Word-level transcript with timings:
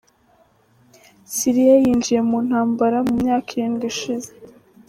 Siriya 1.33 1.75
yinjiye 1.83 2.21
mu 2.29 2.37
ntambara 2.47 2.97
mu 3.07 3.13
myaka 3.21 3.47
irindwi 3.53 3.85
ishize. 3.93 4.29